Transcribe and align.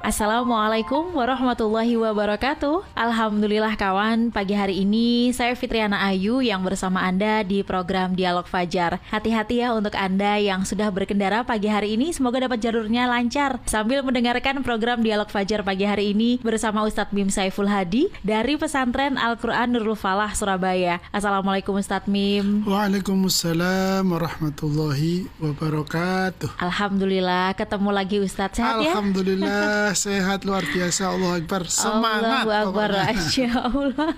Assalamualaikum 0.00 1.12
warahmatullahi 1.12 1.92
wabarakatuh. 1.92 2.96
Alhamdulillah 2.96 3.76
kawan. 3.76 4.32
Pagi 4.32 4.56
hari 4.56 4.80
ini 4.80 5.28
saya 5.36 5.52
Fitriana 5.52 6.00
Ayu 6.08 6.40
yang 6.40 6.64
bersama 6.64 7.04
Anda 7.04 7.44
di 7.44 7.60
program 7.60 8.16
Dialog 8.16 8.48
Fajar. 8.48 8.96
Hati-hati 9.12 9.60
ya 9.60 9.76
untuk 9.76 9.92
Anda 9.92 10.40
yang 10.40 10.64
sudah 10.64 10.88
berkendara 10.88 11.44
pagi 11.44 11.68
hari 11.68 12.00
ini. 12.00 12.16
Semoga 12.16 12.40
dapat 12.40 12.64
jalurnya 12.64 13.12
lancar. 13.12 13.60
Sambil 13.68 14.00
mendengarkan 14.00 14.64
program 14.64 15.04
Dialog 15.04 15.28
Fajar 15.28 15.60
pagi 15.60 15.84
hari 15.84 16.16
ini 16.16 16.40
Bersama 16.40 16.80
Ustadz 16.88 17.12
Mim 17.12 17.28
Saiful 17.28 17.68
Hadi 17.68 18.08
Dari 18.24 18.56
pesantren 18.56 19.20
Al-Quran 19.20 19.76
Nurul 19.76 20.00
Falah 20.00 20.32
Surabaya. 20.32 21.04
Assalamualaikum 21.12 21.76
Ustadz 21.76 22.08
Mim. 22.08 22.64
Waalaikumsalam 22.64 24.08
warahmatullahi 24.08 25.28
wabarakatuh. 25.44 26.56
Alhamdulillah. 26.56 27.52
Ketemu 27.52 27.90
lagi 27.92 28.16
Ustadz. 28.24 28.56
Sehat 28.56 28.80
ya? 28.80 28.96
Alhamdulillah 28.96 29.90
sehat 30.00 30.48
luar 30.48 30.64
biasa 30.64 31.12
Allah 31.12 31.36
Akbar. 31.36 31.68
Semangat 31.68 32.48
Allah 32.48 32.58
Akbar 32.64 32.88
Masya 33.12 33.48
Allah. 33.52 34.10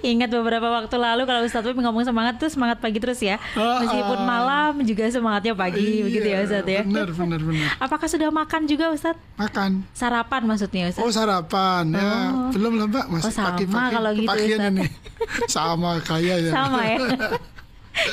Ingat 0.00 0.32
beberapa 0.32 0.68
waktu 0.72 0.96
lalu 0.96 1.22
kalau 1.28 1.44
Ustadz 1.44 1.68
Wim 1.68 1.84
ngomong 1.84 2.08
semangat 2.08 2.40
tuh 2.40 2.48
semangat 2.48 2.80
pagi 2.80 2.96
terus 2.96 3.20
ya. 3.20 3.36
Ah, 3.52 3.84
meskipun 3.84 4.18
ah. 4.18 4.24
malam 4.24 4.72
juga 4.88 5.04
semangatnya 5.12 5.52
pagi 5.52 5.84
iya, 5.84 6.04
begitu 6.08 6.28
ya 6.32 6.38
Ustadz 6.48 6.72
ya. 6.72 6.82
benar 6.88 7.08
benar 7.12 7.40
benar. 7.44 7.68
Apakah 7.84 8.08
sudah 8.08 8.32
makan 8.32 8.64
juga 8.64 8.88
Ustadz? 8.88 9.20
Makan. 9.36 9.84
Sarapan 9.92 10.40
maksudnya 10.48 10.88
Ustadz? 10.88 11.04
Oh 11.04 11.12
sarapan 11.12 11.84
ya. 11.92 12.08
Oh. 12.32 12.50
belum 12.56 12.72
lah 12.80 12.86
Mbak 12.88 13.06
masih 13.12 13.28
oh, 13.28 13.34
sama 13.36 13.48
pagi-pagi 13.52 13.92
kalau 13.92 14.10
gitu 14.16 14.32
Ustadz. 14.32 14.72
ini. 14.72 14.86
Sama 15.54 15.90
kayak 16.00 16.36
ya. 16.46 16.52
Sama 16.56 16.80
ya 16.88 16.98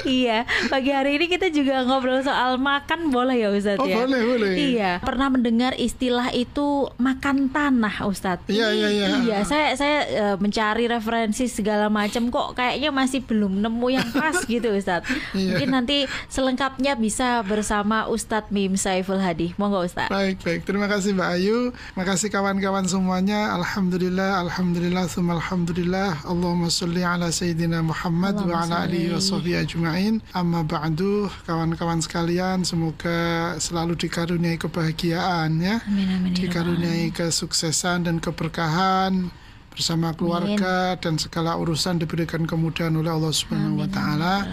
iya, 0.07 0.43
pagi 0.67 0.91
hari 0.91 1.17
ini 1.19 1.25
kita 1.29 1.49
juga 1.53 1.83
ngobrol 1.85 2.21
soal 2.21 2.57
makan 2.57 3.09
boleh 3.13 3.37
ya 3.37 3.49
Ustadz 3.51 3.81
oh, 3.81 3.87
ya? 3.87 4.03
boleh, 4.03 4.21
boleh. 4.21 4.51
Iya, 4.55 4.91
pernah 5.01 5.27
mendengar 5.29 5.73
istilah 5.77 6.31
itu 6.33 6.89
makan 6.97 7.49
tanah 7.51 8.05
Ustadz? 8.05 8.49
Iya, 8.49 8.71
iya, 8.73 8.89
iya. 8.89 9.07
Iya, 9.21 9.37
saya 9.45 9.67
saya 9.77 9.97
uh, 10.21 10.35
mencari 10.37 10.85
referensi 10.89 11.45
segala 11.49 11.87
macam 11.91 12.29
kok 12.29 12.57
kayaknya 12.57 12.89
masih 12.91 13.21
belum 13.23 13.61
nemu 13.61 13.87
yang 13.91 14.07
pas 14.13 14.37
gitu 14.51 14.71
Ustadz. 14.73 15.07
Iya. 15.35 15.55
Mungkin 15.55 15.69
nanti 15.71 15.97
selengkapnya 16.29 16.97
bisa 16.97 17.41
bersama 17.45 18.07
Ustadz 18.09 18.51
Mim 18.53 18.75
Saiful 18.79 19.21
Hadi. 19.21 19.53
Monggo 19.59 19.83
Ustadz. 19.83 20.11
Baik, 20.11 20.41
baik. 20.41 20.61
Terima 20.65 20.87
kasih 20.89 21.15
Mbak 21.15 21.29
Ayu. 21.39 21.57
Makasih 21.95 22.29
kawan-kawan 22.31 22.85
semuanya. 22.85 23.55
Alhamdulillah, 23.55 24.43
alhamdulillah, 24.47 25.05
alhamdulillah. 25.09 26.25
Allahumma 26.25 26.71
sholli 26.71 27.03
ala 27.05 27.29
sayyidina 27.29 27.81
Muhammad 27.85 28.39
wa 28.41 28.65
ala 28.65 28.87
alihi 28.87 29.13
wa 29.13 29.21
sahbihi 29.21 29.74
ajma'in 29.75 30.23
amma 30.31 30.63
ba'du 30.63 31.27
kawan-kawan 31.43 31.99
sekalian 31.99 32.63
semoga 32.63 33.51
selalu 33.59 33.99
dikaruniai 33.99 34.55
kebahagiaan 34.55 35.59
ya 35.59 35.83
amin, 35.83 36.07
amin, 36.15 36.31
ya 36.31 36.47
dikaruniai 36.47 37.11
kesuksesan 37.11 38.07
dan 38.07 38.23
keberkahan 38.23 39.27
bersama 39.75 40.15
keluarga 40.15 40.95
amin. 40.95 41.03
dan 41.03 41.13
segala 41.19 41.59
urusan 41.59 41.99
diberikan 41.99 42.47
kemudahan 42.47 42.95
oleh 42.95 43.11
Allah 43.11 43.35
Subhanahu 43.35 43.83
wa 43.83 43.89
taala 43.91 44.47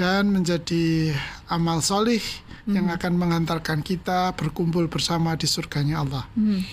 dan 0.00 0.32
menjadi 0.32 1.12
amal 1.52 1.84
solih 1.84 2.24
hmm. 2.64 2.72
yang 2.72 2.88
akan 2.88 3.12
mengantarkan 3.20 3.84
kita 3.84 4.32
berkumpul 4.32 4.88
bersama 4.88 5.36
di 5.36 5.44
surganya 5.44 6.00
Allah. 6.00 6.24
Hmm. 6.32 6.64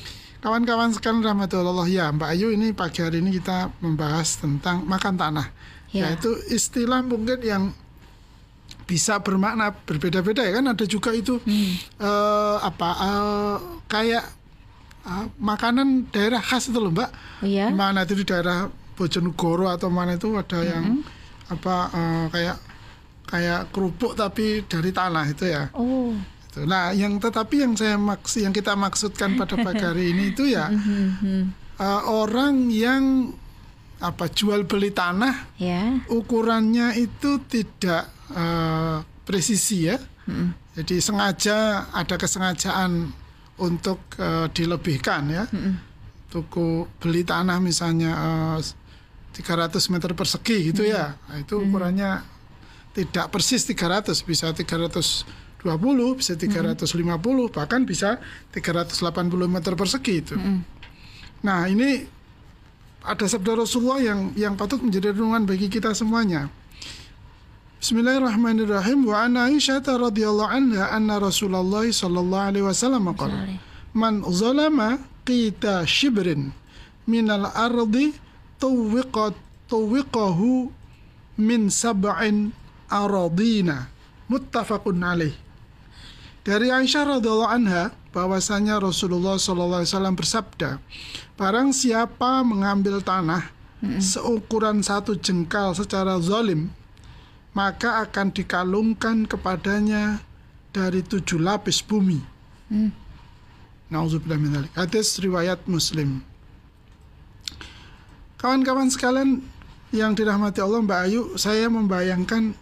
Kawan-kawan 0.44 0.92
sekalian 0.92 1.24
rahmatullah 1.24 1.88
ya 1.88 2.12
Mbak 2.12 2.30
Ayu 2.36 2.52
ini 2.52 2.76
pagi 2.76 3.00
hari 3.00 3.24
ini 3.24 3.40
kita 3.40 3.72
membahas 3.80 4.44
tentang 4.44 4.84
makan 4.84 5.16
tanah 5.16 5.48
ya. 5.94 6.12
yaitu 6.12 6.34
istilah 6.50 7.06
mungkin 7.06 7.40
yang 7.46 7.64
bisa 8.84 9.24
bermakna 9.24 9.72
berbeda-beda 9.72 10.44
ya 10.44 10.60
kan 10.60 10.66
ada 10.76 10.84
juga 10.84 11.16
itu 11.16 11.40
hmm. 11.40 12.04
uh, 12.04 12.58
apa 12.60 12.90
uh, 13.00 13.58
kayak 13.88 14.28
uh, 15.08 15.32
makanan 15.40 16.12
daerah 16.12 16.44
khas 16.44 16.68
itu 16.68 16.80
loh 16.84 16.92
mbak 16.92 17.10
ya. 17.46 17.72
mana 17.72 18.04
itu 18.04 18.20
di 18.20 18.26
daerah 18.28 18.68
Bojonegoro 18.94 19.72
atau 19.72 19.88
mana 19.88 20.20
itu 20.20 20.36
ada 20.36 20.60
hmm. 20.60 20.68
yang 20.68 20.86
apa 21.48 21.76
uh, 21.96 22.26
kayak 22.28 22.58
kayak 23.24 23.62
kerupuk 23.72 24.14
tapi 24.20 24.68
dari 24.68 24.92
tanah 24.92 25.26
itu 25.32 25.48
ya 25.48 25.72
oh 25.74 26.14
nah 26.70 26.94
yang 26.94 27.18
tetapi 27.18 27.66
yang 27.66 27.74
saya 27.74 27.98
maksud 27.98 28.46
yang 28.46 28.54
kita 28.54 28.78
maksudkan 28.78 29.34
pada 29.34 29.58
pagi 29.58 29.82
hari 29.82 30.14
ini 30.14 30.38
itu 30.38 30.46
ya 30.46 30.70
uh, 30.70 32.02
orang 32.22 32.70
yang 32.70 33.34
apa 34.04 34.28
jual 34.28 34.68
beli 34.68 34.92
tanah 34.92 35.56
ya. 35.56 36.04
ukurannya 36.12 37.00
itu 37.00 37.40
tidak 37.48 38.12
uh, 38.36 39.00
presisi 39.24 39.88
ya 39.88 39.96
mm-hmm. 39.96 40.76
jadi 40.76 40.96
sengaja 41.00 41.58
ada 41.96 42.20
kesengajaan 42.20 43.16
untuk 43.64 44.04
uh, 44.20 44.52
dilebihkan 44.52 45.32
ya 45.32 45.44
mm-hmm. 45.48 45.74
tuku 46.28 46.84
beli 47.00 47.24
tanah 47.24 47.64
misalnya 47.64 48.12
uh, 48.12 48.60
eh, 48.60 49.40
300 49.40 49.72
meter 49.88 50.12
persegi 50.12 50.76
gitu 50.76 50.84
mm-hmm. 50.84 51.00
ya 51.00 51.16
nah, 51.16 51.38
itu 51.40 51.56
ukurannya 51.64 52.12
mm-hmm. 52.20 52.92
tidak 53.00 53.32
persis 53.32 53.64
300 53.72 54.12
bisa 54.28 54.52
320 54.52 55.64
bisa 56.20 56.36
350 56.36 56.92
mm-hmm. 56.92 57.56
bahkan 57.56 57.88
bisa 57.88 58.20
380 58.52 59.00
meter 59.48 59.74
persegi 59.80 60.16
itu 60.20 60.36
mm-hmm. 60.36 60.60
nah 61.48 61.72
ini 61.72 62.23
ada 63.04 63.28
sabda 63.28 63.60
Rasulullah 63.60 64.00
yang 64.00 64.32
yang 64.40 64.54
patut 64.56 64.80
menjadi 64.80 65.12
renungan 65.12 65.44
bagi 65.44 65.68
kita 65.68 65.92
semuanya. 65.92 66.48
Bismillahirrahmanirrahim. 67.84 69.04
Wa 69.04 69.28
an 69.28 69.36
Aisyah 69.36 69.84
radhiyallahu 69.84 70.48
anha 70.48 70.88
anna 70.88 71.20
Rasulullah 71.20 71.84
sallallahu 71.84 72.48
alaihi 72.48 72.64
wasallam 72.64 73.12
qala 73.12 73.60
Man 73.92 74.24
zalama 74.32 75.04
qita 75.28 75.84
shibrin 75.84 76.56
min 77.04 77.28
al-ardi 77.28 78.16
tuwiqat 78.64 79.36
tuwiqahu 79.68 80.72
min 81.44 81.68
sab'in 81.68 82.56
aradina. 82.88 83.92
Muttafaqun 84.32 85.04
alaih 85.04 85.36
dari 86.44 86.70
Aisyah 86.70 87.18
radhiyallahu 87.20 87.52
anha 87.52 87.96
bahwasanya 88.12 88.78
Rasulullah 88.84 89.40
sallallahu 89.40 89.82
alaihi 89.82 89.92
wasallam 89.96 90.16
bersabda 90.16 90.70
Barang 91.34 91.74
siapa 91.74 92.46
mengambil 92.46 93.02
tanah 93.02 93.50
hmm. 93.82 93.98
seukuran 93.98 94.86
satu 94.86 95.18
jengkal 95.18 95.74
secara 95.74 96.22
zalim, 96.22 96.70
maka 97.58 98.06
akan 98.06 98.30
dikalungkan 98.30 99.26
kepadanya 99.26 100.22
dari 100.70 101.02
tujuh 101.02 101.42
lapis 101.42 101.82
bumi. 101.82 102.22
Hmm. 102.70 102.94
Nauzubillah 103.90 104.70
Hadis 104.78 105.18
riwayat 105.22 105.66
Muslim. 105.66 106.22
Kawan-kawan 108.38 108.90
sekalian 108.94 109.42
yang 109.94 110.14
dirahmati 110.14 110.62
Allah 110.62 110.82
Mbak 110.82 111.00
Ayu, 111.10 111.22
saya 111.38 111.70
membayangkan 111.70 112.58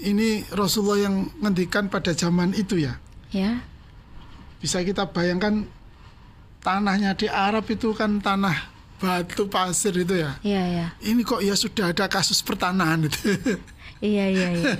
ini 0.00 0.44
Rasulullah 0.52 1.08
yang 1.08 1.28
ngendikan 1.40 1.92
pada 1.92 2.12
zaman 2.16 2.56
itu 2.56 2.80
ya. 2.80 3.00
Ya. 3.34 3.66
Bisa 4.62 4.78
kita 4.86 5.10
bayangkan 5.10 5.66
tanahnya 6.62 7.18
di 7.18 7.26
Arab 7.26 7.66
itu 7.66 7.90
kan 7.92 8.22
tanah 8.22 8.70
batu 9.02 9.50
pasir 9.50 9.92
itu 9.98 10.14
ya. 10.14 10.38
Iya, 10.40 10.62
iya. 10.70 10.86
Ini 11.02 11.20
kok 11.26 11.42
ya 11.42 11.58
sudah 11.58 11.90
ada 11.90 12.06
kasus 12.06 12.40
pertanahan 12.40 13.10
itu. 13.10 13.18
iya, 14.00 14.30
iya, 14.30 14.48
iya. 14.54 14.74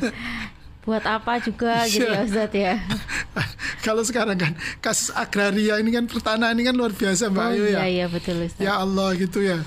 Buat 0.87 1.05
apa 1.05 1.43
juga 1.43 1.83
gitu 1.91 2.07
ya 2.07 2.23
Ustaz 2.23 2.55
ya. 2.55 2.79
Kalau 3.85 4.01
sekarang 4.07 4.39
kan 4.39 4.53
kasus 4.81 5.11
agraria 5.13 5.77
ini 5.83 5.91
kan 5.93 6.07
pertanahan 6.07 6.57
ini 6.57 6.65
kan 6.71 6.77
luar 6.79 6.95
biasa 6.95 7.29
Mbak 7.29 7.45
oh, 7.45 7.53
Ayu 7.53 7.65
iya, 7.67 7.69
ya. 7.69 7.79
Iya, 7.83 7.87
iya 7.91 8.07
betul 8.09 8.37
Ustaz. 8.47 8.63
Ya 8.63 8.73
Allah 8.79 9.09
gitu 9.19 9.43
ya. 9.43 9.61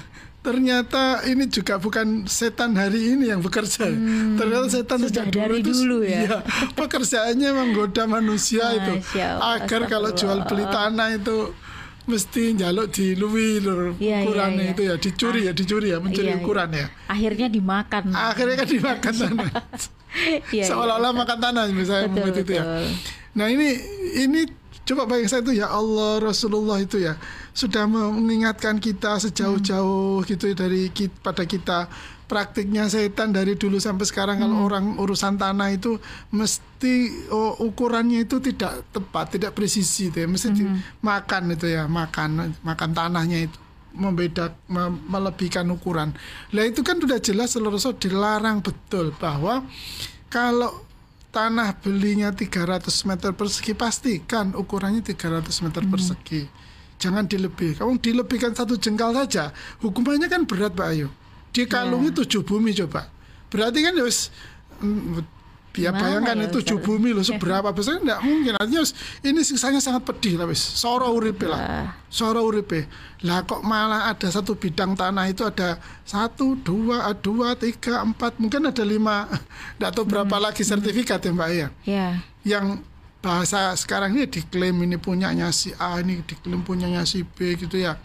Ternyata 0.47 1.27
ini 1.27 1.43
juga 1.51 1.75
bukan 1.75 2.23
setan 2.23 2.79
hari 2.79 3.19
ini 3.19 3.35
yang 3.35 3.43
bekerja. 3.43 3.83
Hmm, 3.83 4.39
Ternyata 4.39 4.71
setan 4.71 5.03
sudah 5.03 5.27
sejak 5.27 5.27
dari 5.27 5.59
dulu, 5.59 5.75
dulu 5.75 5.97
itu, 6.07 6.15
ya. 6.15 6.21
ya. 6.23 6.37
Pekerjaannya 6.71 7.49
menggoda 7.51 8.07
manusia 8.07 8.63
itu 8.79 8.93
agar 9.43 9.91
kalau 9.91 10.15
jual 10.15 10.47
beli 10.47 10.63
tanah 10.63 11.19
itu 11.19 11.51
mesti 12.07 12.55
jaluk 12.55 12.87
dilui 12.95 13.59
lur 13.59 13.91
ya, 13.99 14.23
ukurannya 14.23 14.63
ya, 14.63 14.67
ya. 14.71 14.71
itu 14.71 14.81
ya 14.87 14.95
dicuri 14.95 15.41
ya 15.43 15.51
dicuri 15.51 15.87
ya 15.91 15.99
mencuri 15.99 16.31
ya, 16.31 16.39
ukuran 16.39 16.69
ya 16.71 16.87
akhirnya 17.11 17.47
dimakan 17.51 18.15
akhirnya 18.15 18.55
kan 18.63 18.67
dimakan 18.71 19.13
tanah 19.27 19.51
ya, 20.55 20.65
seolah-olah 20.71 21.11
ya, 21.11 21.19
makan 21.19 21.37
tanah 21.43 21.63
misalnya 21.67 22.07
betul, 22.07 22.31
betul. 22.31 22.43
itu 22.47 22.51
ya 22.55 22.63
nah 23.35 23.51
ini 23.51 23.75
ini 24.23 24.41
coba 24.87 25.03
bayang 25.03 25.27
saya 25.27 25.43
itu 25.43 25.59
ya 25.59 25.67
Allah 25.67 26.23
Rasulullah 26.23 26.79
itu 26.79 27.03
ya 27.03 27.19
sudah 27.51 27.83
mengingatkan 27.91 28.79
kita 28.79 29.19
sejauh-jauh 29.19 30.23
hmm. 30.23 30.27
gitu 30.31 30.55
dari 30.55 30.87
kita, 30.87 31.15
pada 31.19 31.43
kita 31.43 31.91
praktiknya 32.27 32.87
setan 32.91 33.35
dari 33.35 33.59
dulu 33.59 33.79
sampai 33.79 34.07
sekarang 34.07 34.39
hmm. 34.39 34.43
kalau 34.47 34.57
orang 34.63 34.85
urusan 34.95 35.35
tanah 35.35 35.75
itu 35.75 35.99
mesti 36.31 37.27
oh, 37.31 37.59
ukurannya 37.67 38.23
itu 38.23 38.39
tidak 38.39 38.87
tepat, 38.95 39.35
tidak 39.35 39.51
presisi 39.51 40.07
itu 40.07 40.23
ya, 40.23 40.27
mesti 40.27 40.55
hmm. 40.55 41.03
makan 41.03 41.43
itu 41.51 41.67
ya, 41.67 41.83
makan 41.91 42.55
makan 42.63 42.91
tanahnya 42.95 43.51
itu 43.51 43.59
membeda 43.97 44.53
me- 44.71 45.01
melebihkan 45.09 45.67
ukuran. 45.73 46.13
Lah 46.53 46.63
itu 46.63 46.85
kan 46.85 47.01
sudah 47.01 47.17
jelas 47.19 47.57
Rasul 47.57 47.97
dilarang 47.97 48.61
betul 48.61 49.11
bahwa 49.17 49.65
kalau 50.29 50.86
tanah 51.31 51.77
belinya 51.79 52.31
300 52.33 52.87
meter 53.07 53.31
persegi 53.35 53.73
pastikan 53.77 54.55
ukurannya 54.55 55.03
300 55.03 55.65
meter 55.65 55.83
persegi. 55.85 56.41
Jangan 56.97 57.29
dilebih. 57.29 57.77
Kamu 57.77 58.01
dilebihkan 58.01 58.57
satu 58.57 58.73
jengkal 58.73 59.13
saja, 59.13 59.53
hukumannya 59.85 60.25
kan 60.25 60.49
berat 60.49 60.73
Pak 60.73 60.87
Ayu. 60.89 61.09
Dikalungi 61.53 62.09
tujuh 62.13 62.41
bumi 62.41 62.73
coba. 62.73 63.09
Berarti 63.53 63.79
kan 63.85 63.93
ya 63.93 64.05
Ya 65.77 65.93
Gimana 65.93 66.01
bayangkan 66.01 66.35
ya, 66.41 66.45
itu 66.49 66.57
tujuh 66.59 66.77
bumi 66.81 67.13
loh 67.13 67.21
seberapa 67.21 67.69
besar? 67.69 68.01
Enggak 68.01 68.25
mungkin. 68.25 68.57
Artinya 68.57 68.81
ini 69.21 69.39
siksanya 69.45 69.77
sangat 69.77 70.09
pedih 70.09 70.41
lah 70.41 70.49
wis. 70.49 70.57
Soro 70.57 71.13
uripe 71.13 71.45
lah. 71.45 71.93
Soro 72.09 72.41
uripe. 72.41 72.89
Lah 73.21 73.45
kok 73.45 73.61
malah 73.61 74.09
ada 74.09 74.25
satu 74.27 74.57
bidang 74.57 74.97
tanah 74.97 75.29
itu 75.29 75.45
ada 75.45 75.77
satu 76.01 76.57
dua 76.57 77.13
dua 77.21 77.53
tiga 77.53 78.01
empat 78.01 78.41
mungkin 78.41 78.65
ada 78.65 78.81
lima. 78.81 79.29
Enggak 79.77 79.91
tahu 79.93 80.05
berapa 80.09 80.35
lagi 80.41 80.65
sertifikat 80.65 81.21
ya 81.21 81.31
mbak 81.31 81.49
ya? 81.53 81.67
Ya. 81.85 82.07
yang 82.41 82.81
bahasa 83.21 83.75
sekarang 83.75 84.15
ini 84.15 84.25
diklaim 84.29 84.77
ini 84.81 84.95
punyanya 84.95 85.51
si 85.51 85.75
A 85.77 85.99
ini 85.99 86.23
diklaim 86.23 86.65
punyanya 86.65 87.05
si 87.05 87.21
B 87.21 87.53
gitu 87.53 87.77
ya. 87.77 88.01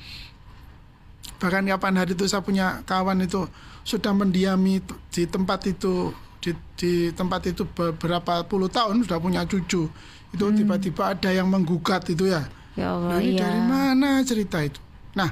Bahkan 1.39 1.67
kapan 1.67 1.99
hari 1.99 2.15
itu 2.15 2.27
saya 2.27 2.43
punya 2.43 2.87
kawan 2.87 3.23
itu 3.23 3.47
sudah 3.83 4.15
mendiami 4.15 4.79
di 5.11 5.23
tempat 5.27 5.67
itu 5.67 6.15
di, 6.43 6.51
di 6.75 6.93
tempat 7.15 7.47
itu 7.47 7.63
beberapa 7.71 8.43
puluh 8.43 8.67
tahun 8.67 9.07
sudah 9.07 9.23
punya 9.23 9.47
cucu. 9.47 9.87
Itu 10.35 10.45
tiba-tiba 10.51 11.15
ada 11.15 11.31
yang 11.31 11.47
menggugat 11.47 12.11
itu 12.11 12.27
ya. 12.27 12.43
Ya 12.75 12.97
Allah, 12.97 13.23
ini 13.23 13.37
iya. 13.37 13.47
dari 13.47 13.61
mana 13.63 14.11
cerita 14.27 14.59
itu? 14.65 14.81
Nah 15.15 15.31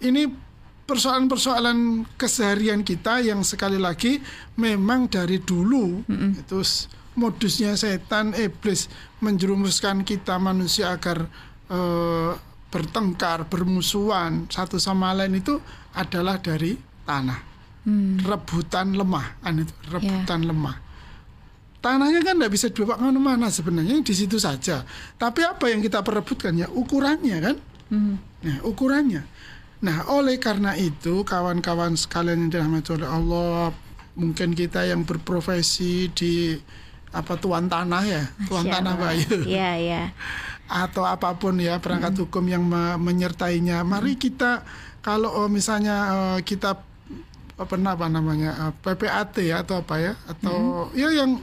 ini 0.00 0.26
persoalan-persoalan 0.86 2.02
keseharian 2.18 2.82
kita 2.82 3.22
yang 3.22 3.46
sekali 3.46 3.78
lagi 3.78 4.18
memang 4.58 5.06
dari 5.06 5.38
dulu 5.38 6.02
itu 6.34 6.58
s- 6.66 6.90
modusnya 7.14 7.78
setan 7.78 8.34
iblis 8.34 8.90
menjerumuskan 9.22 10.02
kita 10.02 10.38
manusia 10.38 10.94
agar 10.94 11.30
eh, 11.70 12.30
bertengkar 12.70 13.50
bermusuhan 13.50 14.46
satu 14.50 14.78
sama 14.78 15.10
lain 15.14 15.42
itu 15.42 15.58
adalah 15.94 16.38
dari 16.38 16.78
tanah 17.02 17.38
Hmm. 17.80 18.20
rebutan 18.20 18.92
lemah 18.92 19.40
kan 19.40 19.56
itu 19.56 19.72
rebutan 19.88 20.44
lemah. 20.44 20.76
Tanahnya 21.80 22.20
kan 22.20 22.36
tidak 22.36 22.52
bisa 22.52 22.68
dibawa 22.68 23.00
ke 23.00 23.04
mana-mana 23.08 23.48
sebenarnya 23.48 24.04
di 24.04 24.12
situ 24.12 24.36
saja. 24.36 24.84
Tapi 25.16 25.40
apa 25.48 25.72
yang 25.72 25.80
kita 25.80 26.04
perebutkan? 26.04 26.52
Ya 26.52 26.68
ukurannya 26.68 27.40
kan? 27.40 27.56
Hmm. 27.88 28.20
Nah, 28.44 28.60
ukurannya. 28.68 29.24
Nah, 29.80 30.04
oleh 30.12 30.36
karena 30.36 30.76
itu, 30.76 31.24
kawan-kawan 31.24 31.96
sekalian 31.96 32.44
yang 32.44 32.50
dirahmati 32.52 33.00
oleh 33.00 33.08
Allah, 33.08 33.72
mungkin 34.12 34.52
kita 34.52 34.84
yang 34.84 35.08
berprofesi 35.08 36.12
di 36.12 36.52
apa 37.16 37.40
tuan 37.40 37.64
tanah 37.72 38.02
ya, 38.04 38.22
tuan 38.44 38.68
tanah 38.68 38.94
bayu, 39.00 39.40
Iya, 39.48 39.70
iya. 39.80 40.02
atau 40.68 41.08
apa 41.08 41.32
pun 41.40 41.56
ya 41.58 41.80
perangkat 41.80 42.12
hukum 42.28 42.44
yang 42.44 42.60
me- 42.60 43.00
menyertainya. 43.00 43.80
Mari 43.88 44.20
kita 44.20 44.68
kalau 45.00 45.32
oh, 45.32 45.48
misalnya 45.48 45.96
eh, 46.36 46.40
kita 46.44 46.76
apa 47.60 47.76
apa 47.76 48.06
namanya 48.08 48.50
eh, 48.68 48.72
PPAT 48.80 49.44
ya 49.44 49.60
atau 49.60 49.84
apa 49.84 49.94
ya 50.00 50.12
atau 50.24 50.88
ya 50.96 51.12
yang 51.12 51.36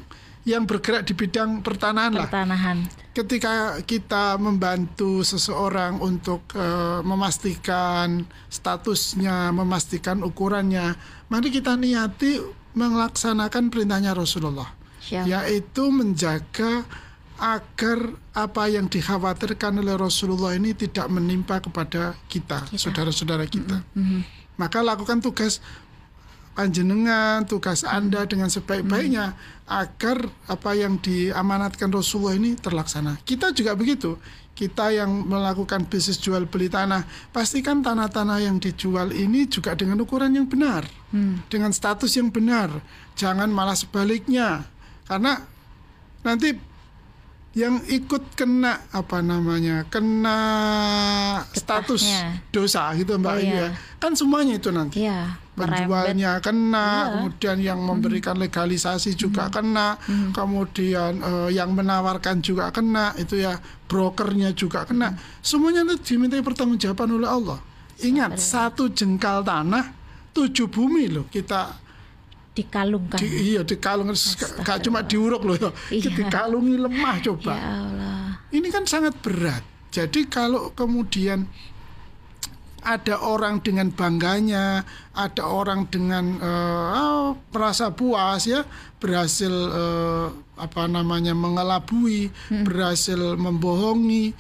yang 0.48 0.64
bergerak 0.64 1.04
di 1.04 1.12
bidang 1.12 1.60
pertanahan 1.60 2.24
lah 2.24 2.32
Pertanahan. 2.32 2.88
ketika 3.12 3.84
kita 3.84 4.40
membantu 4.40 5.20
seseorang 5.22 6.00
untuk 6.00 6.48
eh, 6.56 7.04
memastikan 7.04 8.24
statusnya, 8.48 9.52
memastikan 9.52 10.24
ukurannya, 10.24 10.96
mari 11.28 11.52
kita 11.52 11.76
niati 11.76 12.40
melaksanakan 12.78 13.68
perintahnya 13.68 14.16
Rasulullah, 14.16 14.72
Siap. 15.04 15.28
yaitu 15.28 15.92
menjaga 15.92 16.88
agar 17.38 18.18
apa 18.34 18.66
yang 18.66 18.90
dikhawatirkan 18.90 19.78
oleh 19.78 19.94
Rasulullah 19.94 20.58
ini 20.58 20.74
tidak 20.74 21.06
menimpa 21.12 21.62
kepada 21.62 22.18
kita, 22.32 22.66
saudara-saudara 22.74 23.46
kita. 23.46 23.84
Mhm. 23.94 24.22
Maka 24.58 24.82
lakukan 24.82 25.22
tugas 25.22 25.62
panjenengan, 26.58 27.46
tugas 27.46 27.86
Anda 27.86 28.26
dengan 28.26 28.50
sebaik-baiknya 28.50 29.38
agar 29.70 30.26
apa 30.50 30.74
yang 30.74 30.98
diamanatkan 30.98 31.94
Rasulullah 31.94 32.34
ini 32.34 32.58
terlaksana. 32.58 33.22
Kita 33.22 33.54
juga 33.54 33.78
begitu. 33.78 34.18
Kita 34.52 34.90
yang 34.90 35.30
melakukan 35.30 35.86
bisnis 35.86 36.18
jual 36.18 36.50
beli 36.50 36.66
tanah, 36.66 37.06
pastikan 37.30 37.86
tanah-tanah 37.86 38.42
yang 38.42 38.58
dijual 38.58 39.14
ini 39.14 39.46
juga 39.46 39.78
dengan 39.78 40.02
ukuran 40.02 40.34
yang 40.34 40.50
benar, 40.50 40.82
dengan 41.46 41.70
status 41.70 42.18
yang 42.18 42.34
benar. 42.34 42.74
Jangan 43.14 43.54
malah 43.54 43.78
sebaliknya. 43.78 44.66
Karena 45.06 45.38
nanti 46.26 46.58
yang 47.54 47.86
ikut 47.86 48.34
kena 48.34 48.82
apa 48.90 49.22
namanya 49.22 49.86
kena 49.90 50.40
status 51.54 52.02
Getahnya. 52.06 52.42
dosa 52.50 52.94
gitu 52.94 53.18
mbak 53.18 53.34
Oh, 53.34 53.38
Ayu 53.42 53.50
iya. 53.50 53.62
ya 53.62 53.68
kan 53.98 54.14
semuanya 54.14 54.58
itu 54.58 54.70
nanti 54.70 55.02
Iya. 55.02 55.42
Penjualnya 55.58 56.38
kena 56.38 56.86
Iya. 56.88 57.06
kemudian 57.18 57.58
yang 57.58 57.80
memberikan 57.82 58.38
legalisasi 58.38 59.18
juga 59.18 59.50
kena 59.50 59.98
kemudian 60.32 61.18
eh, 61.18 61.50
yang 61.58 61.74
menawarkan 61.74 62.46
juga 62.46 62.70
kena 62.70 63.18
itu 63.18 63.42
ya 63.42 63.58
brokernya 63.90 64.54
juga 64.54 64.86
kena. 64.86 65.18
Semuanya 65.42 65.82
itu 65.90 66.14
dimintai 66.14 66.46
pertanggungjawaban 66.46 67.10
oleh 67.18 67.30
Allah. 67.30 67.60
Ingat 67.98 68.38
satu 68.38 68.94
jengkal 68.94 69.42
tanah 69.42 69.90
tujuh 70.38 70.70
bumi 70.70 71.10
loh 71.10 71.26
kita 71.26 71.74
Dikalungkan. 72.54 73.22
di, 73.22 73.54
iya 73.54 73.62
dikalung 73.62 74.10
gak 74.66 74.82
cuma 74.82 75.06
diuruk 75.06 75.42
loh 75.46 75.58
ya. 75.58 75.70
Iya. 75.94 76.10
dikalungi 76.14 76.76
lemah 76.78 77.16
coba. 77.22 77.54
Ya 77.54 77.70
Allah. 77.86 78.18
ini 78.54 78.68
kan 78.70 78.86
sangat 78.86 79.14
berat. 79.22 79.62
Jadi 79.94 80.26
kalau 80.30 80.74
kemudian 80.74 81.46
ada 82.88 83.20
orang 83.20 83.60
dengan 83.60 83.92
bangganya, 83.92 84.88
ada 85.12 85.44
orang 85.44 85.92
dengan 85.92 86.40
merasa 87.52 87.92
puas 87.92 88.48
ya, 88.48 88.64
berhasil 89.04 89.52
eh, 89.52 90.28
apa 90.56 90.88
namanya 90.88 91.36
mengelabui, 91.36 92.32
berhasil 92.64 93.36
membohongi 93.36 94.32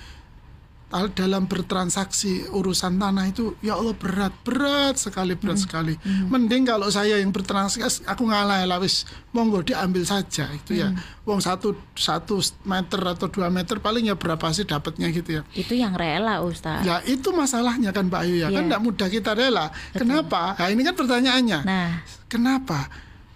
dalam 0.87 1.51
bertransaksi 1.51 2.47
urusan 2.47 2.95
tanah 2.95 3.27
itu 3.27 3.59
ya 3.59 3.75
Allah 3.75 3.91
berat 3.91 4.31
berat 4.47 4.95
sekali 4.95 5.35
berat 5.35 5.59
sekali. 5.59 5.99
Mending 6.31 6.63
kalau 6.63 6.87
saya 6.87 7.19
yang 7.19 7.35
bertransaksi 7.35 8.07
aku 8.07 8.23
ngalah 8.23 8.63
lah 8.63 8.79
wis. 8.79 9.03
Monggo 9.35 9.59
diambil 9.61 10.07
saja 10.07 10.47
itu 10.49 10.79
ya. 10.79 10.95
Wong 11.27 11.44
satu 11.44 11.75
satu 11.91 12.39
meter 12.63 13.03
atau 13.03 13.27
dua 13.27 13.51
meter 13.51 13.83
paling 13.83 14.07
ya 14.07 14.15
berapa 14.15 14.47
sih 14.56 14.63
dapatnya 14.63 15.11
gitu 15.11 15.39
ya. 15.39 15.41
Itu 15.51 15.75
yang 15.75 15.91
rela, 15.91 16.39
Ustaz. 16.39 16.87
ya 16.87 17.03
itu 17.03 17.35
masalahnya 17.35 17.91
kan 17.91 18.07
Mbak 18.07 18.21
Ayu 18.23 18.35
ya. 18.41 18.47
Kan 18.47 18.63
Iya. 18.63 18.67
tidak 18.71 18.81
mudah 18.81 19.07
kita 19.11 19.31
rela. 19.35 19.65
Kenapa? 19.91 20.56
Nah 20.56 20.67
ini 20.71 20.81
kan 20.87 20.95
pertanyaannya. 20.95 21.59
Nah, 21.67 21.89
kenapa? 22.31 22.87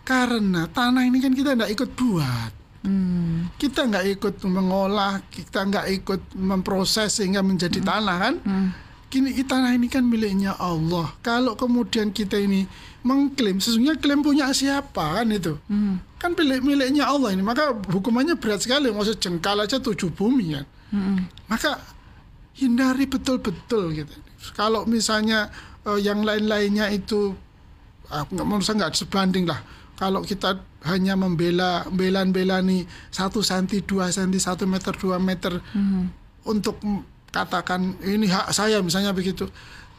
Karena 0.08 0.72
tanah 0.72 1.04
ini 1.04 1.20
kan 1.20 1.36
kita 1.36 1.54
tidak 1.54 1.70
ikut 1.76 1.90
buat 2.00 2.52
hmm, 2.84 3.56
kita 3.58 3.88
nggak 3.88 4.06
ikut 4.18 4.36
mengolah, 4.46 5.22
kita 5.30 5.66
nggak 5.66 5.88
ikut 6.02 6.22
memproses 6.38 7.18
sehingga 7.18 7.42
menjadi 7.42 7.80
tanah 7.82 8.18
kan. 8.18 8.36
Kini 9.12 9.36
tanah 9.44 9.76
ini 9.76 9.92
kan 9.92 10.08
miliknya 10.08 10.56
Allah. 10.56 11.12
Kalau 11.20 11.60
kemudian 11.60 12.16
kita 12.16 12.40
ini 12.40 12.64
mengklaim, 13.04 13.60
sesungguhnya 13.60 14.00
klaim 14.00 14.24
punya 14.24 14.48
siapa 14.56 15.20
kan 15.20 15.28
itu? 15.28 15.60
hmm, 15.68 16.16
Kan 16.16 16.32
milik 16.32 16.64
miliknya 16.64 17.12
Allah 17.12 17.36
ini, 17.36 17.44
maka 17.44 17.76
hukumannya 17.92 18.40
berat 18.40 18.64
sekali. 18.64 18.88
Maksud 18.88 19.20
jengkal 19.20 19.60
aja 19.60 19.84
tujuh 19.84 20.16
bumi 20.16 20.56
kan. 20.56 20.66
hmm, 20.96 21.18
Maka 21.52 21.76
hindari 22.56 23.04
betul-betul 23.04 24.00
gitu. 24.00 24.16
Kalau 24.56 24.88
misalnya 24.88 25.52
eh, 25.84 26.00
yang 26.00 26.24
lain-lainnya 26.24 26.88
itu 26.96 27.36
nggak 28.08 28.46
menurut 28.48 28.64
saya 28.64 28.88
nggak 28.88 28.96
sebanding 28.96 29.44
lah. 29.44 29.60
Kalau 30.02 30.26
kita 30.26 30.58
hanya 30.82 31.14
membela 31.14 31.86
bela-bela 31.94 32.58
nih 32.66 32.90
satu 33.14 33.46
senti 33.46 33.86
dua 33.86 34.10
senti 34.10 34.42
satu 34.42 34.66
meter 34.66 34.98
dua 34.98 35.22
meter 35.22 35.62
hmm. 35.62 36.04
untuk 36.50 36.82
katakan 37.30 38.02
ini 38.02 38.26
hak 38.26 38.50
saya 38.50 38.82
misalnya 38.82 39.14
begitu. 39.14 39.46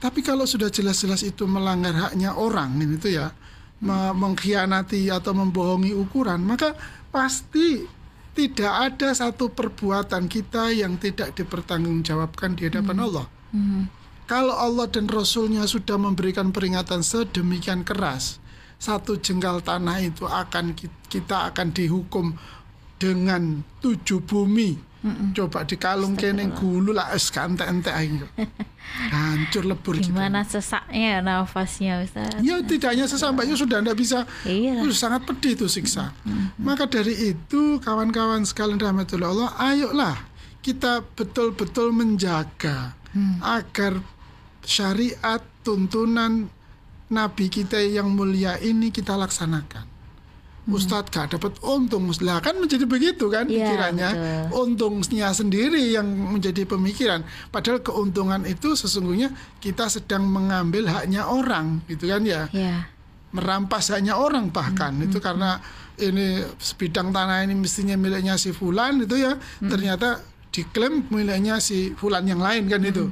Tapi 0.02 0.26
kalau 0.26 0.42
sudah 0.42 0.74
jelas-jelas 0.74 1.22
itu 1.22 1.46
melanggar 1.46 1.94
haknya 1.94 2.34
orang 2.34 2.74
ini 2.82 2.98
tuh 2.98 3.14
ya 3.14 3.30
me- 3.78 4.10
mengkhianati 4.10 5.06
atau 5.06 5.38
membohongi 5.38 5.94
ukuran, 5.94 6.42
maka 6.42 6.74
pasti 7.14 7.86
tidak 8.34 8.90
ada 8.90 9.14
satu 9.14 9.54
perbuatan 9.54 10.26
kita 10.26 10.74
yang 10.74 10.98
tidak 10.98 11.30
dipertanggungjawabkan 11.38 12.58
di 12.58 12.66
hadapan 12.66 13.06
Allah. 13.06 13.26
hmm. 13.54 14.02
Kalau 14.26 14.58
Allah 14.58 14.90
dan 14.90 15.06
Rasulnya 15.06 15.62
sudah 15.70 15.94
memberikan 15.94 16.50
peringatan 16.50 17.06
sedemikian 17.06 17.86
keras, 17.86 18.41
satu 18.82 19.14
jengkal 19.14 19.62
tanah 19.62 20.02
itu 20.02 20.26
akan 20.26 20.74
ki- 20.74 20.90
kita 21.06 21.54
akan 21.54 21.70
dihukum 21.70 22.34
dengan 22.98 23.62
tujuh 23.78 24.18
bumi 24.22 24.90
Coba 25.34 25.66
dikalung 25.66 26.14
kene 26.14 26.54
gulu 26.54 26.94
lah 26.94 27.10
es 27.10 27.26
kante 27.34 27.66
ente. 27.66 27.90
Hancur 29.10 29.66
lebur 29.66 29.98
gitu. 29.98 30.14
Gimana 30.14 30.46
sesaknya 30.46 31.18
nafasnya 31.18 32.06
Ustaz? 32.06 32.38
Ya 32.38 32.62
tidak 32.62 32.94
hanya 32.94 33.10
sesampainya 33.10 33.58
sudah 33.58 33.82
tidak 33.82 33.98
bisa. 33.98 34.22
Iya. 34.46 34.78
Itu 34.78 34.94
sangat 34.94 35.26
pedih 35.26 35.58
itu 35.58 35.66
siksa. 35.66 36.14
Maka 36.54 36.86
dari 36.86 37.34
itu 37.34 37.82
kawan-kawan 37.82 38.46
sekalian 38.46 38.78
rahmatullah 38.78 39.26
Allah, 39.34 39.50
ayolah 39.58 40.16
kita 40.62 41.02
betul-betul 41.18 41.90
menjaga 41.90 42.94
agar 43.42 43.98
syariat 44.62 45.42
tuntunan 45.66 46.46
Nabi 47.12 47.46
kita 47.46 47.76
yang 47.78 48.08
mulia 48.08 48.56
ini 48.56 48.88
kita 48.88 49.12
laksanakan. 49.14 49.92
Ustadz 50.62 51.10
gak 51.10 51.34
dapat 51.34 51.58
untung, 51.66 52.06
lah 52.22 52.38
kan 52.38 52.54
menjadi 52.54 52.86
begitu 52.86 53.26
kan 53.26 53.50
Iya, 53.50 53.66
pikirannya. 53.66 54.10
betul. 54.14 54.62
Untungnya 54.62 55.34
sendiri 55.34 55.90
yang 55.90 56.06
menjadi 56.06 56.62
pemikiran. 56.64 57.26
Padahal 57.50 57.82
keuntungan 57.82 58.46
itu 58.46 58.78
sesungguhnya 58.78 59.34
kita 59.58 59.90
sedang 59.90 60.22
mengambil 60.22 60.86
haknya 60.86 61.26
orang, 61.26 61.82
gitu 61.90 62.06
kan 62.06 62.22
ya 62.22 62.46
Ya. 62.54 62.86
merampas 63.34 63.90
haknya 63.90 64.14
orang 64.14 64.54
bahkan 64.54 64.92
itu 65.02 65.18
karena 65.18 65.58
ini 65.98 66.46
sebidang 66.62 67.10
tanah 67.10 67.42
ini 67.42 67.58
mestinya 67.58 67.96
miliknya 67.96 68.36
si 68.36 68.52
fulan 68.52 69.02
itu 69.02 69.18
ya 69.18 69.40
ternyata 69.58 70.20
diklaim 70.52 71.08
miliknya 71.08 71.56
si 71.56 71.96
fulan 71.96 72.22
yang 72.22 72.38
lain 72.38 72.68
kan 72.68 72.84
itu 72.84 73.08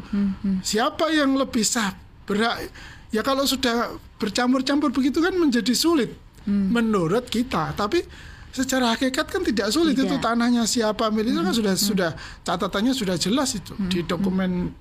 siapa 0.61 1.09
yang 1.09 1.35
lebih 1.35 1.65
sah 1.65 1.97
berak 2.29 2.69
ya 3.11 3.23
kalau 3.27 3.43
sudah 3.47 3.95
bercampur-campur 4.19 4.95
begitu 4.95 5.19
kan 5.23 5.35
menjadi 5.35 5.75
sulit 5.75 6.11
menurut 6.47 7.29
kita. 7.29 7.77
Tapi 7.77 8.03
secara 8.51 8.95
hakikat 8.97 9.27
kan 9.31 9.43
tidak 9.47 9.71
sulit. 9.71 9.95
Tidak. 9.95 10.11
itu 10.11 10.15
tanahnya 10.19 10.67
siapa 10.67 11.07
miliknya 11.15 11.47
kan 11.47 11.55
sudah 11.55 11.75
sudah 11.79 12.11
catatannya 12.43 12.93
sudah 12.97 13.15
jelas 13.15 13.55
itu 13.55 13.75
di 13.87 14.03
dokumen 14.03 14.75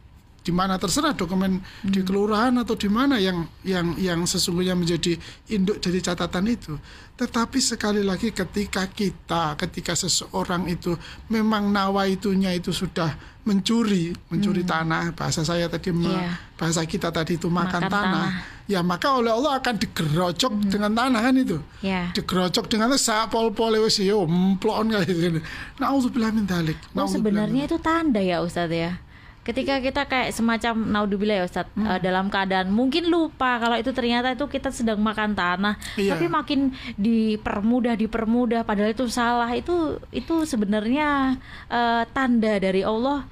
di 0.49 0.57
mana 0.57 0.81
terserah 0.81 1.13
dokumen 1.13 1.61
di 1.85 2.01
kelurahan 2.01 2.57
atau 2.57 2.73
di 2.73 2.89
mana 2.89 3.21
yang 3.21 3.45
yang 3.61 3.93
yang 4.01 4.25
sesungguhnya 4.25 4.73
menjadi 4.73 5.13
induk 5.53 5.77
dari 5.77 6.01
catatan 6.01 6.49
itu. 6.49 6.73
Tetapi 7.13 7.61
sekali 7.61 8.01
lagi 8.01 8.33
ketika 8.33 8.89
kita 8.89 9.53
ketika 9.53 9.93
seseorang 9.93 10.65
itu 10.65 10.97
memang 11.29 11.69
nawaitunya 11.69 12.57
itu 12.57 12.73
sudah 12.73 13.13
mencuri, 13.45 14.09
mencuri 14.33 14.65
tanah, 14.65 15.13
bahasa 15.13 15.45
saya 15.45 15.69
tadi 15.69 15.93
Iya. 15.93 16.33
bahasa 16.57 16.81
kita 16.81 17.13
tadi 17.13 17.37
itu 17.37 17.45
makan, 17.45 17.85
Makan 17.85 17.93
tanah. 17.93 18.13
tanah. 18.25 18.29
Ya 18.65 18.81
maka 18.81 19.13
oleh 19.17 19.29
Allah 19.29 19.57
akan 19.61 19.75
digerocok 19.77 20.53
dengan 20.65 20.97
tanah 20.97 21.21
kan 21.29 21.35
itu. 21.37 21.57
Ya. 21.85 22.09
Digerocok 22.13 22.65
dengan 22.65 22.89
sak 22.97 23.29
pol-pol 23.29 23.77
wis 23.85 24.01
yo 24.01 24.25
emplon 24.25 24.89
kayak 24.89 25.09
gitu. 25.13 25.39
Nauzubillah 25.77 26.33
min 26.33 26.49
dzalik. 26.49 26.77
Oh 26.97 27.05
sebenarnya 27.05 27.69
itu 27.69 27.77
tanda 27.77 28.17
ya 28.17 28.41
Ustadz 28.41 28.73
ya. 28.73 28.97
Ketika 29.39 29.79
kita 29.79 30.05
kayak 30.05 30.29
semacam 30.29 30.74
naudzubillah 30.93 31.41
ya 31.41 31.46
Ustadz 31.46 31.72
Hmm. 31.74 31.88
eh, 31.88 32.00
dalam 32.00 32.27
keadaan 32.27 32.69
mungkin 32.69 33.08
lupa 33.08 33.58
kalau 33.58 33.75
itu 33.75 33.89
ternyata 33.89 34.29
itu 34.29 34.46
kita 34.46 34.69
sedang 34.69 35.00
makan 35.00 35.34
tanah, 35.34 35.74
Iya. 35.96 36.13
tapi 36.13 36.27
makin 36.27 36.69
dipermudah 36.96 37.96
dipermudah 37.96 38.62
padahal 38.62 38.91
itu 38.91 39.08
salah 39.08 39.50
itu 39.51 39.74
itu 40.12 40.43
sebenarnya 40.43 41.39
eh, 41.67 42.03
tanda 42.12 42.58
dari 42.58 42.84
Allah 42.84 43.25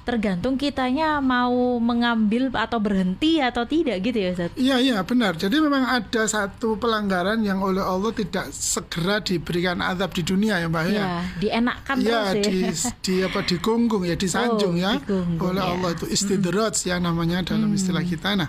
tergantung 0.00 0.56
kitanya 0.56 1.20
mau 1.20 1.76
mengambil 1.76 2.48
atau 2.50 2.76
berhenti 2.76 3.38
atau 3.38 3.62
tidak 3.62 4.00
gitu 4.00 4.16
ya 4.16 4.28
Ustadz. 4.32 4.56
Iya 4.56 4.76
iya 4.78 4.96
benar. 5.00 5.36
Jadi 5.36 5.56
memang 5.56 5.84
ada 5.84 6.22
satu 6.24 6.74
pelanggaran 6.74 7.40
yang 7.40 7.60
oleh 7.60 7.78
Allah 7.78 8.10
tidak 8.10 8.48
segera 8.50 9.20
diberikan 9.20 9.78
azab 9.78 10.10
di 10.10 10.22
dunia 10.22 10.56
ya 10.56 10.66
Mbak 10.66 10.84
ya. 10.86 10.94
Ya, 10.96 11.08
dienakkan 11.36 11.96
Iya 12.00 12.20
terus 12.32 12.44
di, 12.44 12.56
ya. 12.64 12.72
di 13.00 13.14
apa 13.22 13.40
digunggung 13.44 14.02
ya 14.02 14.16
disanjung 14.16 14.74
Oh, 14.74 14.82
ya 14.82 14.92
oleh 15.38 15.62
ya. 15.62 15.70
Allah 15.70 15.90
itu 15.92 16.06
istidraj 16.06 16.74
ya 16.82 16.96
namanya 16.96 17.44
dalam 17.44 17.68
istilah 17.70 18.02
kita. 18.02 18.34
Nah 18.34 18.48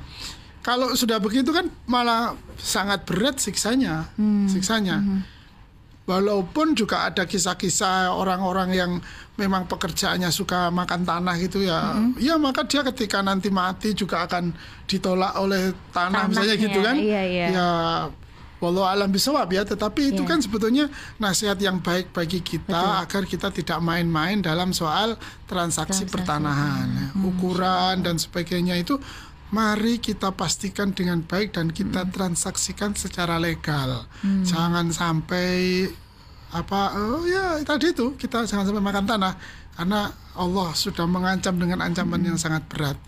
kalau 0.61 0.93
sudah 0.93 1.17
begitu 1.17 1.49
kan 1.49 1.67
malah 1.83 2.37
sangat 2.55 3.01
berat 3.03 3.37
siksanya, 3.37 4.07
Hmm. 4.13 4.45
siksanya. 4.45 5.01
Walaupun 6.11 6.75
juga 6.75 7.07
ada 7.07 7.23
kisah-kisah 7.23 8.11
orang-orang 8.11 8.69
yang 8.71 8.91
memang 9.35 9.63
pekerjaannya 9.65 10.27
suka 10.29 10.67
makan 10.69 11.01
tanah 11.01 11.39
gitu 11.39 11.63
ya, 11.63 11.95
Hmm. 11.95 12.11
ya 12.19 12.35
maka 12.35 12.61
dia 12.63 12.83
ketika 12.83 13.23
nanti 13.23 13.47
mati 13.47 13.95
juga 13.95 14.27
akan 14.27 14.51
ditolak 14.85 15.33
oleh 15.35 15.71
tanah 15.89 16.27
misalnya 16.27 16.53
Tanahnya, 16.53 16.65
gitu 16.67 16.79
kan, 16.83 16.95
iya, 16.99 17.21
iya. 17.23 17.47
ya 17.49 17.69
walau 18.59 18.85
alam 18.85 19.09
bisawab 19.09 19.49
ya, 19.49 19.63
tetapi 19.63 20.13
itu 20.13 20.21
Iya. 20.21 20.29
kan 20.29 20.37
sebetulnya 20.37 20.85
nasihat 21.17 21.57
yang 21.57 21.79
baik 21.79 22.11
bagi 22.11 22.43
kita 22.43 23.01
agar 23.01 23.25
kita 23.25 23.49
tidak 23.49 23.79
main-main 23.79 24.37
dalam 24.37 24.69
soal 24.71 25.17
transaksi, 25.45 26.05
Transaksi. 26.05 26.11
pertanahan, 26.11 26.85
ya. 26.91 27.07
ukuran 27.17 28.03
dan 28.03 28.19
sebagainya 28.19 28.77
itu. 28.77 28.99
Mari 29.51 29.99
kita 29.99 30.31
pastikan 30.31 30.95
dengan 30.95 31.19
baik 31.21 31.51
dan 31.51 31.75
kita 31.75 32.07
transaksikan 32.07 32.95
secara 32.95 33.35
legal. 33.35 34.07
Jangan 34.45 34.95
sampai 34.95 35.91
apa 36.51 36.99
oh 36.99 37.23
ya 37.23 37.63
tadi 37.63 37.95
itu 37.95 38.11
kita 38.19 38.43
jangan 38.43 38.67
sampai 38.67 38.83
makan 38.83 39.07
tanah 39.07 39.33
karena 39.75 40.11
Allah 40.35 40.69
sudah 40.75 41.07
mengancam 41.07 41.55
dengan 41.55 41.79
ancaman 41.83 42.21
yang 42.21 42.37
sangat 42.39 42.63
berat. 42.67 42.99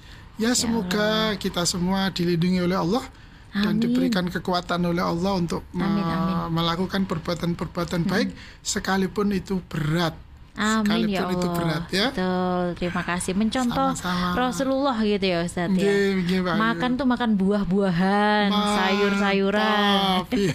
Ya 0.42 0.58
semoga 0.58 1.38
kita 1.38 1.62
semua 1.70 2.10
dilindungi 2.10 2.66
oleh 2.66 2.74
Allah 2.80 3.06
dan 3.54 3.78
Amin. 3.78 3.84
diberikan 3.86 4.26
kekuatan 4.26 4.82
oleh 4.82 5.04
Allah 5.06 5.38
untuk 5.38 5.62
Amin, 5.78 6.02
amin. 6.02 6.50
melakukan 6.50 7.06
perbuatan-perbuatan 7.06 8.10
baik 8.10 8.34
sekalipun 8.66 9.30
itu 9.30 9.62
berat. 9.70 10.18
Amin 10.54 11.10
ya 11.10 11.26
Allah. 11.26 11.34
itu 11.34 11.48
berat 11.50 11.84
ya. 11.90 12.08
Betul, 12.14 12.64
terima 12.78 13.02
kasih. 13.02 13.34
Mencontoh 13.34 13.98
Sama-sama. 13.98 14.38
Rasulullah 14.38 14.98
gitu 15.02 15.26
ya 15.26 15.42
Ustadz 15.42 15.74
ya. 15.74 15.90
Pak 15.90 16.54
Ayu. 16.54 16.62
Makan 16.62 16.90
tuh 16.94 17.08
makan 17.10 17.30
buah-buahan, 17.34 18.50
sayur-sayuran. 18.54 20.30
Iya. 20.30 20.54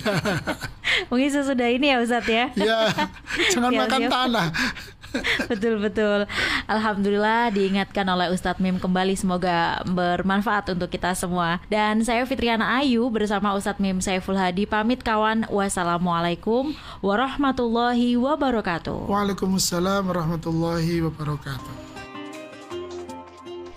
Mungkin 1.10 1.28
sesudah 1.28 1.68
ini 1.68 1.86
ya 1.90 1.96
Ustadz 1.98 2.30
ya. 2.30 2.46
ya, 2.70 2.78
jangan 3.50 3.70
Siap, 3.74 3.82
makan 3.82 4.00
siap. 4.06 4.12
tanah. 4.14 4.46
betul 5.50 5.80
betul. 5.80 6.28
Alhamdulillah 6.68 7.50
diingatkan 7.52 8.04
oleh 8.08 8.30
Ustadz 8.32 8.60
Mim 8.60 8.76
kembali 8.76 9.14
semoga 9.16 9.80
bermanfaat 9.88 10.74
untuk 10.74 10.92
kita 10.92 11.14
semua. 11.16 11.62
Dan 11.72 12.04
saya 12.04 12.24
Fitriana 12.28 12.78
Ayu 12.80 13.08
bersama 13.08 13.56
Ustadz 13.56 13.80
Mim 13.80 13.98
Saiful 14.04 14.36
Hadi 14.36 14.68
pamit 14.68 15.00
kawan. 15.00 15.48
Wassalamualaikum 15.48 16.76
warahmatullahi 17.00 18.14
wabarakatuh. 18.20 19.08
Waalaikumsalam 19.08 20.04
warahmatullahi 20.06 21.04
wabarakatuh. 21.04 21.87